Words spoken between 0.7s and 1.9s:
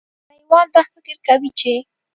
دا فکر کوي چې